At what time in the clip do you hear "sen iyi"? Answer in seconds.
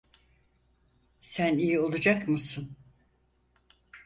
1.21-1.79